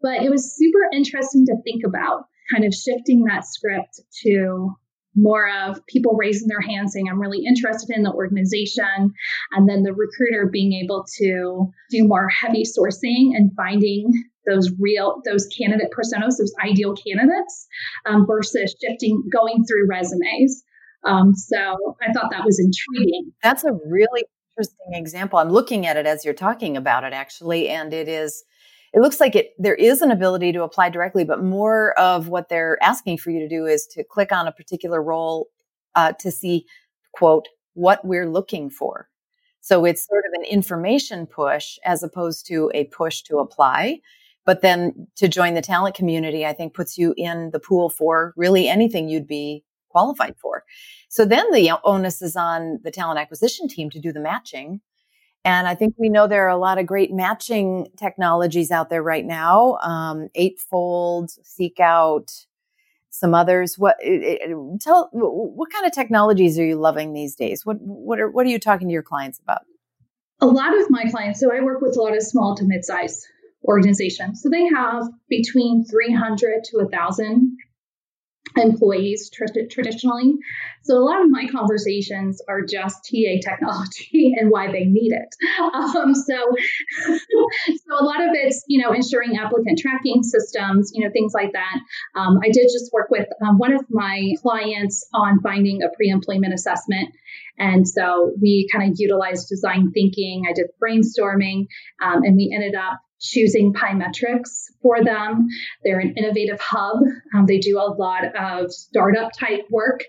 [0.00, 4.74] but it was super interesting to think about kind of shifting that script to
[5.16, 9.12] more of people raising their hands saying, I'm really interested in the organization.
[9.52, 14.12] And then the recruiter being able to do more heavy sourcing and finding
[14.46, 17.66] those real, those candidate personas, those ideal candidates
[18.06, 20.62] um, versus shifting, going through resumes.
[21.04, 21.56] Um, so
[22.00, 23.32] I thought that was intriguing.
[23.42, 24.24] That's a really
[24.56, 25.38] interesting example.
[25.38, 28.44] I'm looking at it as you're talking about it, actually, and it is.
[28.92, 32.48] It looks like it there is an ability to apply directly, but more of what
[32.48, 35.48] they're asking for you to do is to click on a particular role
[35.94, 36.66] uh, to see,
[37.12, 39.08] quote, what we're looking for.
[39.60, 44.00] So it's sort of an information push as opposed to a push to apply.
[44.46, 48.32] But then to join the talent community, I think puts you in the pool for
[48.36, 50.64] really anything you'd be qualified for.
[51.08, 54.80] So then the onus is on the talent acquisition team to do the matching.
[55.44, 59.02] And I think we know there are a lot of great matching technologies out there
[59.02, 59.78] right now.
[59.82, 62.46] Um, Eightfold, SeekOut,
[63.08, 63.78] some others.
[63.78, 63.96] What
[64.80, 67.64] tell what kind of technologies are you loving these days?
[67.64, 69.62] What what are what are you talking to your clients about?
[70.42, 71.40] A lot of my clients.
[71.40, 73.26] So I work with a lot of small to mid size
[73.64, 74.42] organizations.
[74.42, 77.58] So they have between 300 to 1,000
[78.56, 80.34] employees tr- traditionally.
[80.82, 85.34] So a lot of my conversations are just TA technology and why they need it.
[85.74, 86.34] Um, so,
[87.06, 91.52] so a lot of it's you know ensuring applicant tracking systems, you know things like
[91.52, 91.80] that.
[92.18, 96.54] Um, I did just work with um, one of my clients on finding a pre-employment
[96.54, 97.10] assessment.
[97.58, 100.44] And so we kind of utilized design thinking.
[100.48, 101.66] I did brainstorming,
[102.02, 105.48] um, and we ended up choosing Pymetrics for them.
[105.84, 106.96] They're an innovative hub.
[107.34, 110.00] Um, they do a lot of startup type work,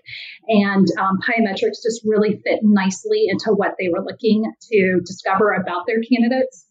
[0.48, 5.86] and um, Pymetrics just really fit nicely into what they were looking to discover about
[5.86, 6.66] their candidates.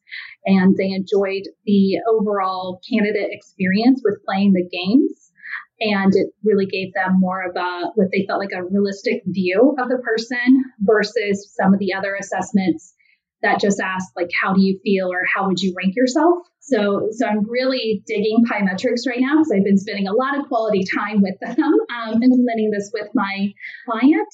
[0.45, 5.31] And they enjoyed the overall candidate experience with playing the games.
[5.79, 9.75] And it really gave them more of a what they felt like a realistic view
[9.79, 12.93] of the person versus some of the other assessments
[13.41, 16.39] that just asked like how do you feel or how would you rank yourself?
[16.59, 20.47] So so i'm really digging Pymetrics right now because i've been spending a lot of
[20.47, 23.53] quality time with them um, implementing this with my
[23.85, 24.27] client.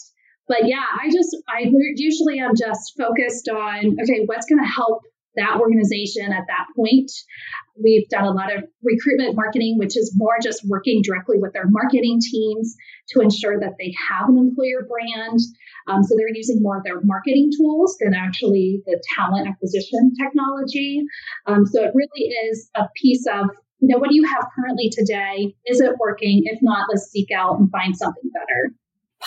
[0.48, 5.04] But yeah i just i usually am just focused on okay what's going to help
[5.38, 7.12] that organization at that point.
[7.82, 11.70] We've done a lot of recruitment marketing, which is more just working directly with their
[11.70, 12.76] marketing teams
[13.10, 15.40] to ensure that they have an employer brand.
[15.88, 21.04] Um, so they're using more of their marketing tools than actually the talent acquisition technology.
[21.46, 24.90] Um, so it really is a piece of you know, what do you have currently
[24.92, 25.54] today?
[25.68, 26.42] Is it working?
[26.46, 28.74] If not, let's seek out and find something better.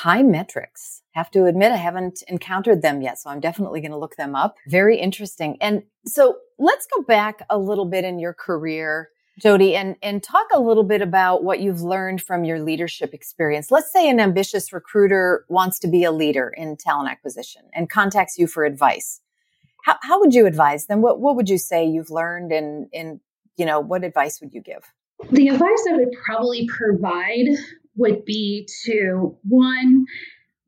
[0.01, 1.01] Pymetrics.
[1.13, 4.35] Have to admit, I haven't encountered them yet, so I'm definitely going to look them
[4.35, 4.57] up.
[4.69, 5.59] Very interesting.
[5.61, 10.47] And so let's go back a little bit in your career, Jodi, and, and talk
[10.55, 13.71] a little bit about what you've learned from your leadership experience.
[13.71, 18.39] Let's say an ambitious recruiter wants to be a leader in talent acquisition and contacts
[18.39, 19.21] you for advice.
[19.85, 21.03] How, how would you advise them?
[21.03, 23.21] What, what would you say you've learned and, and,
[23.57, 24.85] you know, what advice would you give?
[25.31, 27.49] The advice I would probably provide
[28.01, 30.07] would be to one,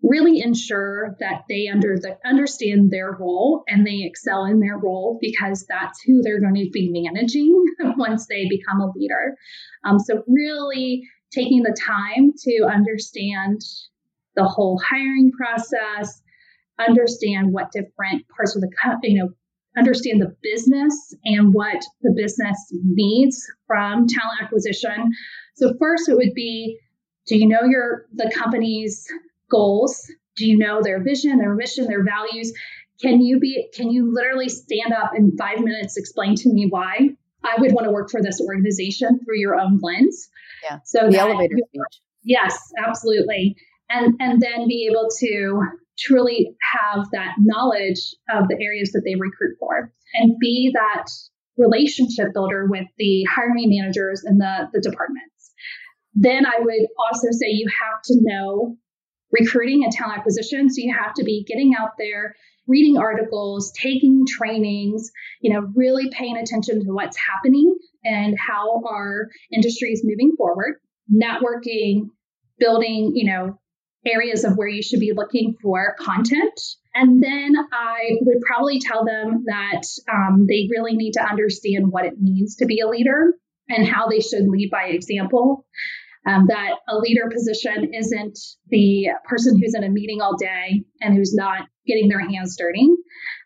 [0.03, 5.19] really ensure that they under the, understand their role and they excel in their role
[5.21, 7.65] because that's who they're going to be managing
[7.97, 9.35] once they become a leader.
[9.85, 13.61] Um, so really taking the time to understand
[14.37, 16.21] the whole hiring process,
[16.79, 18.71] understand what different parts of the
[19.03, 19.31] you know
[19.77, 25.11] understand the business and what the business needs from talent acquisition.
[25.57, 26.79] So first it would be
[27.27, 29.07] do you know your the company's
[29.51, 30.11] goals?
[30.37, 32.53] Do you know their vision, their mission, their values?
[33.01, 37.11] Can you be can you literally stand up in 5 minutes explain to me why
[37.45, 40.29] I would want to work for this organization through your own lens?
[40.63, 40.79] Yeah.
[40.85, 42.01] So the elevator speech.
[42.23, 43.57] Yes, absolutely.
[43.91, 45.63] And and then be able to
[45.99, 51.07] truly have that knowledge of the areas that they recruit for and be that
[51.57, 55.32] relationship builder with the hiring managers and the, the department.
[56.15, 58.77] Then I would also say you have to know
[59.31, 60.69] recruiting and talent acquisition.
[60.69, 62.37] So you have to be getting out there,
[62.67, 65.11] reading articles, taking trainings,
[65.41, 70.75] you know, really paying attention to what's happening and how our industry is moving forward,
[71.13, 72.11] networking,
[72.59, 73.59] building, you know,
[74.07, 76.61] areas of where you should be looking for content.
[76.95, 79.83] And then I would probably tell them that
[80.13, 83.35] um, they really need to understand what it means to be a leader
[83.69, 85.67] and how they should lead by example.
[86.25, 91.17] Um, that a leader position isn't the person who's in a meeting all day and
[91.17, 92.89] who's not getting their hands dirty.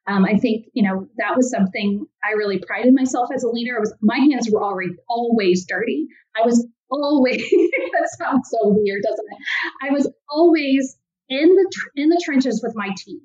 [0.06, 3.80] Um, I think you know that was something I really prided myself as a leader.
[3.80, 6.06] Was my hands were already always dirty.
[6.36, 9.88] I was always that sounds so weird, doesn't it?
[9.88, 10.96] I was always
[11.28, 13.20] in the in the trenches with my team.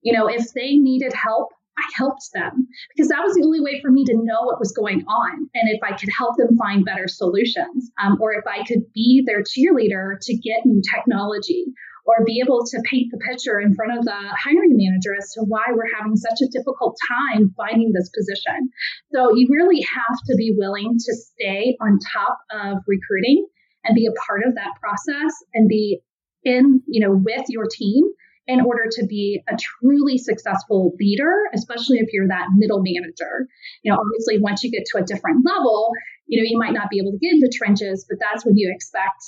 [0.00, 3.80] You know, if they needed help, I helped them because that was the only way
[3.80, 6.84] for me to know what was going on and if I could help them find
[6.84, 11.66] better solutions um, or if I could be their cheerleader to get new technology
[12.04, 15.42] or be able to paint the picture in front of the hiring manager as to
[15.42, 18.70] why we're having such a difficult time finding this position.
[19.14, 23.46] So you really have to be willing to stay on top of recruiting
[23.84, 26.00] and be a part of that process and be
[26.44, 28.04] in, you know, with your team
[28.46, 33.46] in order to be a truly successful leader, especially if you're that middle manager.
[33.82, 35.90] You know, obviously once you get to a different level,
[36.26, 38.56] you know, you might not be able to get in the trenches, but that's when
[38.56, 39.22] you expect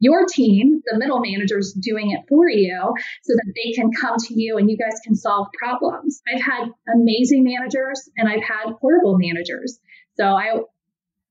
[0.00, 4.34] your team, the middle managers, doing it for you so that they can come to
[4.34, 6.20] you and you guys can solve problems.
[6.32, 9.78] I've had amazing managers and I've had horrible managers.
[10.16, 10.60] So I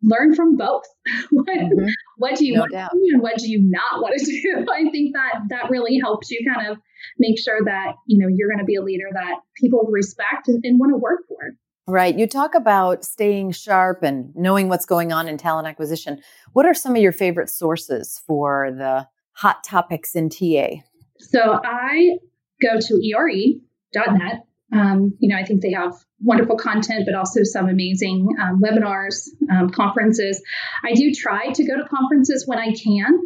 [0.02, 0.84] learn from both.
[1.34, 1.88] mm-hmm.
[2.30, 2.92] What, do you no want doubt.
[2.92, 4.66] to do and what do you not want to do?
[4.72, 6.78] I think that that really helps you kind of
[7.20, 10.64] make sure that you know you're going to be a leader that people respect and,
[10.64, 11.56] and want to work for.
[11.86, 12.18] Right.
[12.18, 16.22] You talk about staying sharp and knowing what's going on in talent acquisition.
[16.54, 20.82] What are some of your favorite sources for the hot topics in TA?
[21.20, 22.20] So I
[22.62, 24.46] go to ere.net.
[24.74, 29.28] Um, you know, I think they have wonderful content, but also some amazing um, webinars,
[29.52, 30.42] um, conferences.
[30.84, 33.20] I do try to go to conferences when I can.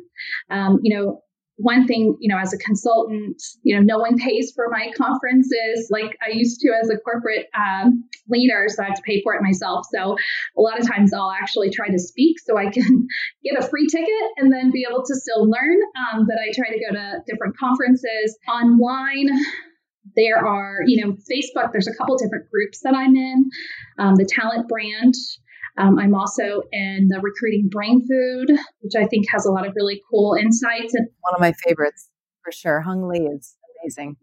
[0.49, 1.21] Um, you know,
[1.57, 5.87] one thing, you know, as a consultant, you know, no one pays for my conferences
[5.89, 9.33] like I used to as a corporate um, leader, so I have to pay for
[9.33, 9.85] it myself.
[9.91, 10.15] So
[10.55, 13.07] a lot of times I'll actually try to speak so I can
[13.43, 15.77] get a free ticket and then be able to still learn.
[15.97, 19.29] Um, but I try to go to different conferences online.
[20.15, 23.49] There are, you know, Facebook, there's a couple different groups that I'm in.
[23.99, 25.13] Um, the Talent Brand
[25.77, 30.01] um, I'm also in the Recruiting Brainfood, which I think has a lot of really
[30.09, 30.93] cool insights.
[30.95, 32.09] And one of my favorites
[32.43, 32.81] for sure.
[32.81, 34.17] Hung Lee is amazing.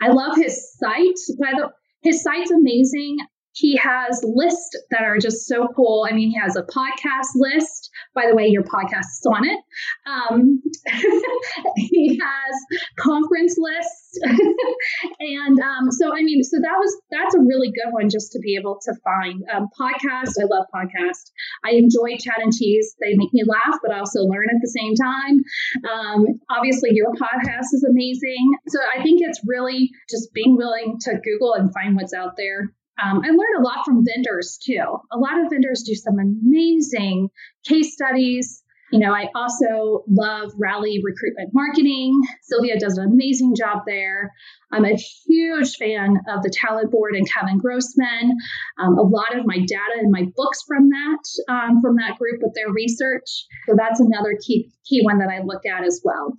[0.00, 1.18] I love his site.
[1.40, 1.70] By the
[2.02, 3.18] his site's amazing.
[3.58, 6.06] He has lists that are just so cool.
[6.08, 7.90] I mean, he has a podcast list.
[8.14, 9.58] By the way, your podcast is on it.
[10.06, 10.62] Um,
[11.76, 12.54] he has
[13.00, 14.18] conference lists,
[15.20, 18.38] and um, so I mean, so that was that's a really good one just to
[18.38, 20.38] be able to find um, podcast.
[20.40, 21.32] I love podcast.
[21.64, 22.94] I enjoy Chad and Cheese.
[23.00, 25.42] They make me laugh, but I also learn at the same time.
[25.82, 28.54] Um, obviously, your podcast is amazing.
[28.68, 32.70] So I think it's really just being willing to Google and find what's out there
[33.02, 34.82] um, I learned a lot from vendors too.
[35.12, 37.28] A lot of vendors do some amazing
[37.66, 38.62] case studies.
[38.90, 42.18] You know, I also love Rally Recruitment Marketing.
[42.42, 44.32] Sylvia does an amazing job there.
[44.72, 44.96] I'm a
[45.26, 48.36] huge fan of the Talent Board and Kevin Grossman.
[48.78, 52.40] Um, a lot of my data and my books from that um, from that group
[52.40, 53.46] with their research.
[53.68, 56.34] So that's another key key one that I look at as well.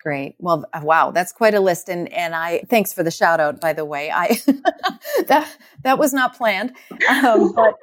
[0.00, 0.36] Great.
[0.38, 1.88] Well, uh, wow, that's quite a list.
[1.88, 4.12] And and I thanks for the shout out, by the way.
[4.12, 4.40] I
[5.26, 5.48] that
[5.82, 6.76] that was not planned.
[7.08, 7.74] Um, but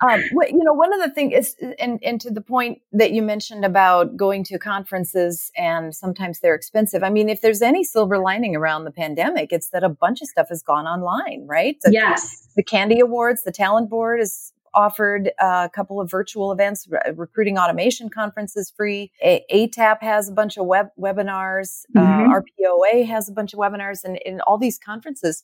[0.00, 3.20] um, you know, one of the things is, and and to the point that you
[3.20, 7.02] mentioned about going to conferences and sometimes they're expensive.
[7.02, 10.28] I mean, if there's any silver lining around the pandemic, it's that a bunch of
[10.28, 11.76] stuff has gone online, right?
[11.82, 12.48] The, yes.
[12.56, 17.58] The CandE Awards, the Talent Board is offered a couple of virtual events, re- recruiting
[17.58, 19.10] automation conferences free.
[19.22, 21.82] A- ATAP has a bunch of web webinars.
[21.96, 22.30] Uh, mm-hmm.
[22.30, 25.42] Uh, RPOA has a bunch of webinars, and in all these conferences,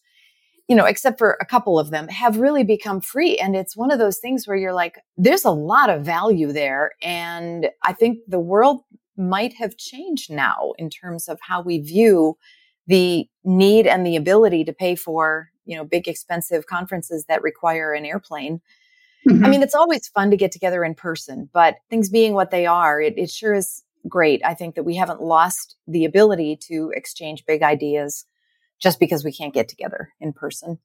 [0.68, 3.36] you know, except for a couple of them, have really become free.
[3.38, 6.92] And it's one of those things where you're like, there's a lot of value there,
[7.02, 8.82] and I think the world
[9.16, 12.36] might have changed now in terms of how we view
[12.86, 17.92] the need and the ability to pay for you know big expensive conferences that require
[17.92, 18.60] an airplane
[19.28, 19.44] Mm-hmm.
[19.44, 22.66] I mean, it's always fun to get together in person, but things being what they
[22.66, 24.42] are, it, it sure is great.
[24.44, 28.24] I think that we haven't lost the ability to exchange big ideas
[28.80, 30.78] just because we can't get together in person.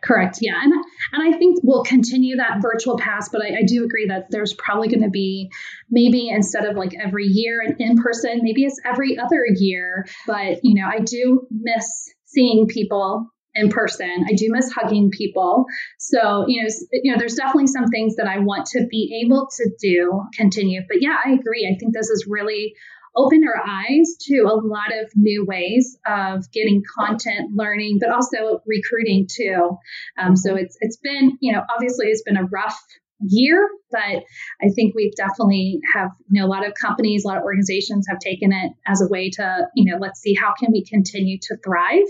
[0.00, 0.38] Correct.
[0.40, 0.60] Yeah.
[0.62, 0.72] And,
[1.12, 4.54] and I think we'll continue that virtual pass, but I, I do agree that there's
[4.54, 5.50] probably going to be
[5.90, 10.06] maybe instead of like every year in person, maybe it's every other year.
[10.26, 11.86] But, you know, I do miss
[12.26, 14.24] seeing people in person.
[14.28, 15.66] I do miss hugging people.
[15.98, 19.48] So, you know, you know, there's definitely some things that I want to be able
[19.56, 20.82] to do continue.
[20.88, 21.70] But yeah, I agree.
[21.70, 22.74] I think this is really
[23.14, 28.62] opened our eyes to a lot of new ways of getting content, learning, but also
[28.66, 29.76] recruiting too.
[30.18, 32.80] Um, so it's it's been, you know, obviously it's been a rough
[33.20, 37.36] year, but I think we've definitely have, you know, a lot of companies, a lot
[37.36, 40.72] of organizations have taken it as a way to, you know, let's see how can
[40.72, 42.08] we continue to thrive.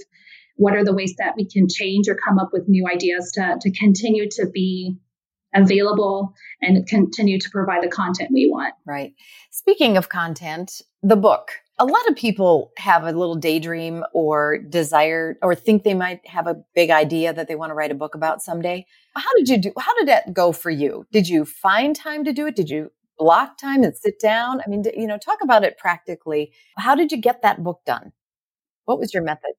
[0.56, 3.58] What are the ways that we can change or come up with new ideas to,
[3.60, 4.98] to continue to be
[5.54, 8.74] available and continue to provide the content we want.
[8.86, 9.14] Right.
[9.50, 11.52] Speaking of content, the book.
[11.78, 16.46] A lot of people have a little daydream or desire or think they might have
[16.46, 18.86] a big idea that they want to write a book about someday.
[19.16, 19.72] How did you do?
[19.78, 21.06] How did that go for you?
[21.12, 22.56] Did you find time to do it?
[22.56, 24.60] Did you block time and sit down?
[24.60, 26.52] I mean, you know, talk about it practically.
[26.76, 28.12] How did you get that book done?
[28.84, 29.52] What was your method?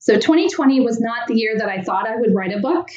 [0.00, 2.88] So 2020 was not the year that I thought I would write a book.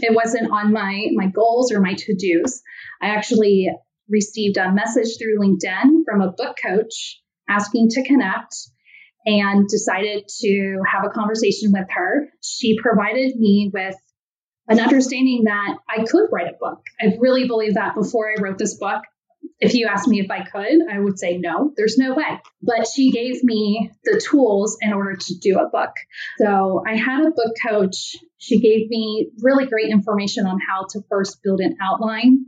[0.00, 2.62] It wasn't on my my goals or my to-dos.
[3.00, 3.70] I actually
[4.08, 8.54] received a message through LinkedIn from a book coach asking to connect
[9.24, 12.28] and decided to have a conversation with her.
[12.42, 13.94] She provided me with
[14.68, 16.80] an understanding that I could write a book.
[17.00, 19.02] I really believed that before I wrote this book.
[19.60, 22.40] If you asked me if I could, I would say no, there's no way.
[22.62, 25.90] But she gave me the tools in order to do a book.
[26.38, 28.16] So I had a book coach.
[28.38, 32.46] She gave me really great information on how to first build an outline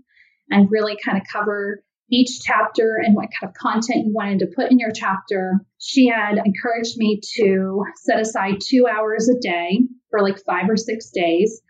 [0.51, 1.83] and really kind of cover
[2.13, 5.61] each chapter and what kind of content you wanted to put in your chapter.
[5.79, 9.81] She had encouraged me to set aside two hours a day
[10.11, 11.61] for like five or six days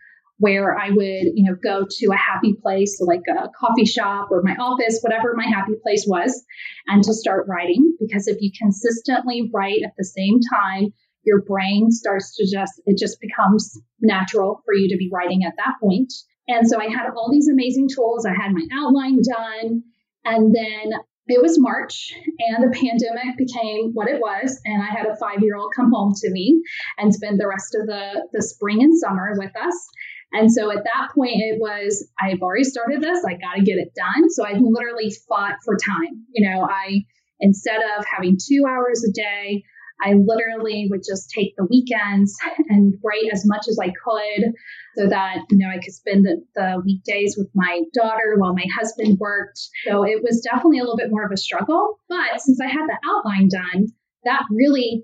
[0.41, 4.41] where I would, you know, go to a happy place, like a coffee shop or
[4.41, 6.43] my office, whatever my happy place was,
[6.87, 7.95] and to start writing.
[7.99, 12.97] Because if you consistently write at the same time, your brain starts to just, it
[12.97, 16.11] just becomes natural for you to be writing at that point.
[16.47, 18.25] And so I had all these amazing tools.
[18.25, 19.83] I had my outline done.
[20.25, 24.59] And then it was March and the pandemic became what it was.
[24.65, 26.63] And I had a five year old come home to me
[26.97, 29.87] and spend the rest of the, the spring and summer with us.
[30.33, 33.77] And so at that point, it was, I've already started this, I got to get
[33.77, 34.29] it done.
[34.29, 36.25] So I literally fought for time.
[36.33, 37.05] You know, I,
[37.39, 39.63] instead of having two hours a day,
[40.03, 42.35] I literally would just take the weekends
[42.69, 44.53] and write as much as I could
[44.97, 48.65] so that, you know, I could spend the, the weekdays with my daughter while my
[48.79, 49.59] husband worked.
[49.87, 51.99] So it was definitely a little bit more of a struggle.
[52.09, 53.87] But since I had the outline done,
[54.23, 55.03] that really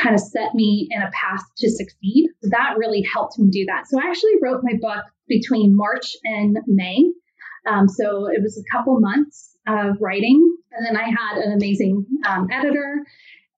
[0.00, 2.28] kind of set me in a path to succeed.
[2.42, 3.88] That really helped me do that.
[3.88, 7.10] So I actually wrote my book between March and May.
[7.66, 10.56] Um, so it was a couple months of writing.
[10.72, 13.04] And then I had an amazing um, editor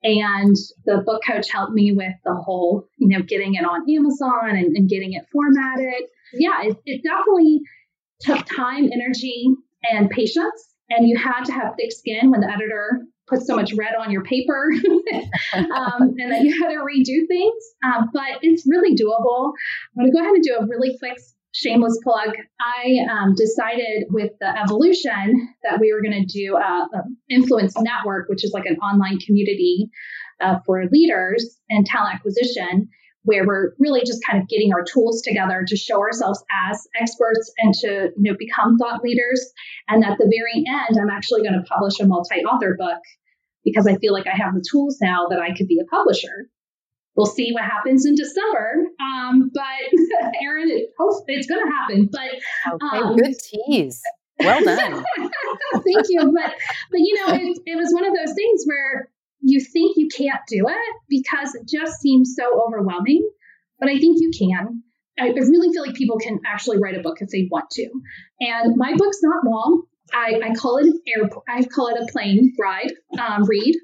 [0.03, 4.57] and the book coach helped me with the whole, you know, getting it on Amazon
[4.57, 6.09] and, and getting it formatted.
[6.33, 7.61] Yeah, it, it definitely
[8.21, 9.49] took time, energy,
[9.91, 10.75] and patience.
[10.89, 14.11] And you had to have thick skin when the editor put so much red on
[14.11, 14.71] your paper
[15.55, 17.65] um, and then you had to redo things.
[17.85, 19.53] Um, but it's really doable.
[19.97, 21.19] I'm going to go ahead and do a really quick
[21.53, 26.89] shameless plug, I um, decided with the evolution that we were going to do a,
[26.95, 29.91] a, influence network, which is like an online community
[30.41, 32.89] uh, for leaders and talent acquisition,
[33.23, 37.53] where we're really just kind of getting our tools together to show ourselves as experts
[37.59, 39.53] and to you know become thought leaders.
[39.89, 42.99] And at the very end, I'm actually going to publish a multi-author book
[43.65, 46.49] because I feel like I have the tools now that I could be a publisher
[47.17, 48.87] we'll see what happens in December.
[49.01, 49.63] Um, but
[50.43, 50.91] Erin, it,
[51.27, 52.09] it's going to happen.
[52.11, 52.31] But
[52.75, 54.01] okay, um, good tease.
[54.39, 55.05] Well done.
[55.73, 56.33] Thank you.
[56.33, 56.55] But
[56.91, 59.11] but you know, it, it was one of those things where
[59.43, 63.29] you think you can't do it because it just seems so overwhelming.
[63.79, 64.83] But I think you can.
[65.19, 67.91] I, I really feel like people can actually write a book if they want to.
[68.41, 69.83] And my book's not long.
[70.13, 71.29] I, I call it an air.
[71.49, 73.77] I call it a plane ride um, read.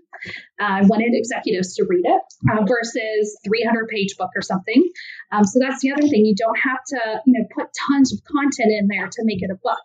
[0.60, 4.90] Uh, I wanted executives to read it uh, versus 300 page book or something.
[5.30, 6.24] Um, so that's the other thing.
[6.24, 9.50] You don't have to, you know, put tons of content in there to make it
[9.50, 9.78] a book.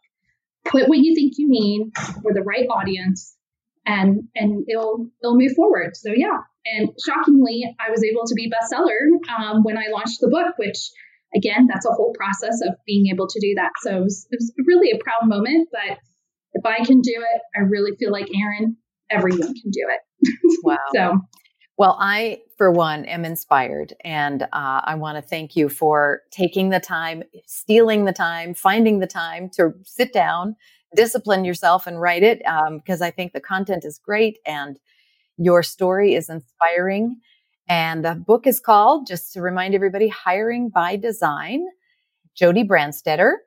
[0.66, 3.36] Put what you think you need for the right audience,
[3.86, 5.96] and and it'll it'll move forward.
[5.96, 6.38] So yeah.
[6.64, 10.78] And shockingly, I was able to be bestseller um, when I launched the book, which
[11.36, 13.72] again, that's a whole process of being able to do that.
[13.82, 15.98] So it was, it was really a proud moment, but
[16.54, 18.78] if I can do it, I really feel like Erin,
[19.10, 20.02] everyone can do it.
[20.64, 20.78] Wow.
[20.94, 21.20] so,
[21.78, 23.96] well, I, for one, am inspired.
[24.04, 29.00] And uh, I want to thank you for taking the time, stealing the time, finding
[29.00, 30.56] the time to sit down,
[30.96, 32.44] discipline yourself, and write it
[32.76, 34.78] because um, I think the content is great and
[35.38, 37.20] your story is inspiring.
[37.68, 41.66] And the book is called, just to remind everybody, Hiring by Design.
[42.36, 43.38] Jodi Brandstetter.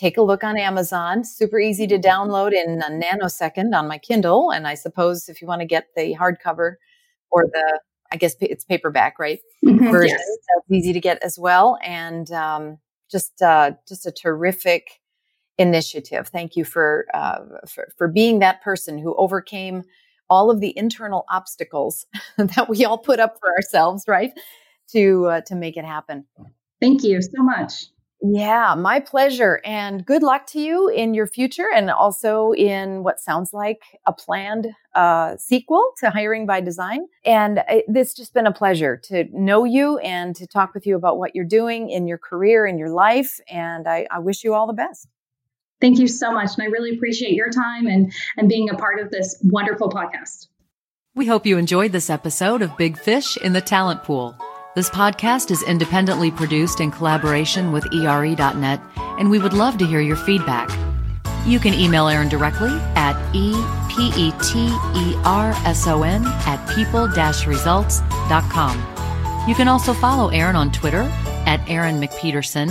[0.00, 1.24] Take a look on Amazon.
[1.24, 4.50] Super easy to download in a nanosecond on my Kindle.
[4.50, 6.76] And I suppose if you want to get the hardcover
[7.30, 7.80] or the,
[8.10, 9.40] I guess it's paperback, right?
[9.62, 10.38] Mhm, Version, yes.
[10.56, 11.78] that's easy to get as well.
[11.84, 12.78] And um,
[13.10, 15.02] just, uh, just a terrific
[15.58, 16.28] initiative.
[16.28, 19.82] Thank you for, uh, for for being that person who overcame
[20.30, 22.06] all of the internal obstacles
[22.38, 24.32] that we all put up for ourselves, right?
[24.92, 26.24] To uh, to make it happen.
[26.80, 27.88] Thank you so much.
[28.22, 29.62] Yeah, my pleasure.
[29.64, 34.12] And good luck to you in your future and also in what sounds like a
[34.12, 37.06] planned uh, sequel to Hiring by Design.
[37.24, 40.96] And it, this just been a pleasure to know you and to talk with you
[40.96, 43.40] about what you're doing in your career, in your life.
[43.48, 45.08] And I, I wish you all the best.
[45.80, 46.50] Thank you so much.
[46.58, 50.48] And I really appreciate your time and, and being a part of this wonderful podcast.
[51.14, 54.36] We hope you enjoyed this episode of Big Fish in the Talent Pool.
[54.80, 60.00] This podcast is independently produced in collaboration with ERE.net, and we would love to hear
[60.00, 60.70] your feedback.
[61.44, 68.78] You can email Erin directly at E-P-E-T-E-R-S-O-N at people-results.com.
[69.46, 71.02] You can also follow Erin on Twitter
[71.44, 72.70] at Erin McPeterson,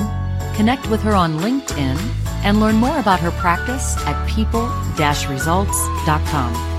[0.56, 1.96] connect with her on LinkedIn,
[2.44, 6.79] and learn more about her practice at people-results.com.